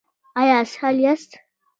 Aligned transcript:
ایا 0.39 0.55
اسهال 0.63 0.95
یاست؟ 1.05 1.31